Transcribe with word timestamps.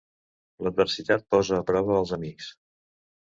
L'adversitat 0.67 1.27
posa 1.35 1.59
a 1.59 1.65
prova 1.69 1.99
els 1.99 2.13
amics. 2.19 2.49